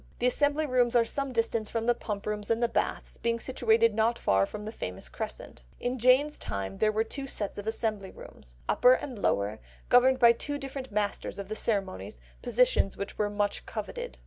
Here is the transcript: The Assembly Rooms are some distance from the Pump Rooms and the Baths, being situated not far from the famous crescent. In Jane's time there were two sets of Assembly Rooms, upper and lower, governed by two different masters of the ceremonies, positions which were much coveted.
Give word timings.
The 0.17 0.25
Assembly 0.25 0.65
Rooms 0.65 0.95
are 0.95 1.05
some 1.05 1.31
distance 1.31 1.69
from 1.69 1.85
the 1.85 1.93
Pump 1.93 2.25
Rooms 2.25 2.49
and 2.49 2.63
the 2.63 2.67
Baths, 2.67 3.17
being 3.17 3.39
situated 3.39 3.93
not 3.93 4.17
far 4.17 4.47
from 4.47 4.65
the 4.65 4.71
famous 4.71 5.07
crescent. 5.07 5.61
In 5.79 5.99
Jane's 5.99 6.39
time 6.39 6.79
there 6.79 6.91
were 6.91 7.03
two 7.03 7.27
sets 7.27 7.59
of 7.59 7.67
Assembly 7.67 8.09
Rooms, 8.09 8.55
upper 8.67 8.93
and 8.93 9.21
lower, 9.21 9.59
governed 9.89 10.17
by 10.17 10.31
two 10.31 10.57
different 10.57 10.91
masters 10.91 11.37
of 11.37 11.49
the 11.49 11.55
ceremonies, 11.55 12.19
positions 12.41 12.97
which 12.97 13.19
were 13.19 13.29
much 13.29 13.67
coveted. 13.67 14.17